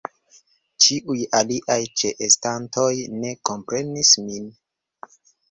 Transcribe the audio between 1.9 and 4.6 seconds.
ĉeestantoj ne komprenis min.